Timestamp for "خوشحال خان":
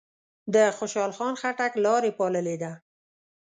0.77-1.33